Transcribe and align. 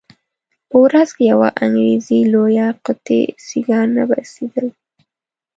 په 0.69 0.75
ورځ 0.83 1.09
کې 1.15 1.23
یوه 1.31 1.49
انګریزي 1.63 2.19
لویه 2.33 2.67
قطي 2.85 3.21
سیګار 3.47 3.85
نه 3.97 4.03
بسېدل. 4.09 4.67